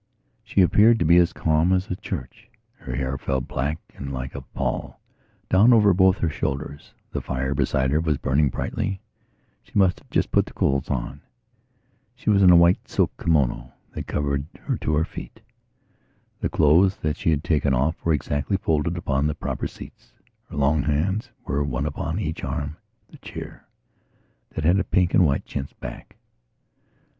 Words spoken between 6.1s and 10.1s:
her shoulders. The fire beside her was burning brightly; she must have